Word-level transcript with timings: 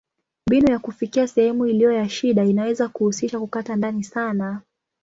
Mbinu 0.47 0.71
ya 0.71 0.79
kufikia 0.79 1.27
sehemu 1.27 1.65
iliyo 1.65 1.93
na 1.93 2.09
shida 2.09 2.43
inaweza 2.45 2.89
kuhusisha 2.89 3.39
kukata 3.39 3.75
ndani 3.75 4.03
sana. 4.03 4.61